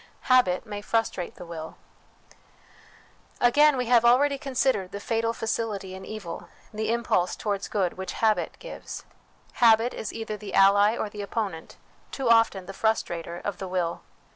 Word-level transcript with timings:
Habit 0.33 0.65
may 0.65 0.81
Frustrate 0.81 1.35
the 1.35 1.45
Will. 1.45 1.77
Again, 3.39 3.77
we 3.77 3.85
have 3.85 4.03
already 4.03 4.39
considered 4.39 4.91
the 4.91 4.99
fatal 4.99 5.31
facility 5.31 5.93
in 5.93 6.05
evil, 6.05 6.49
the 6.73 6.91
impulse 6.91 7.35
towards 7.35 7.67
good, 7.67 7.99
which 7.99 8.13
habit 8.13 8.55
gives. 8.57 9.05
Habit 9.61 9.93
is 9.93 10.11
either 10.11 10.37
the 10.37 10.55
ally 10.55 10.97
or 10.97 11.07
the 11.07 11.21
opponent, 11.21 11.77
too 12.09 12.27
often 12.31 12.65
the 12.65 12.73
frustrator, 12.73 13.41
of 13.45 13.59
the 13.59 13.67
will. 13.67 14.01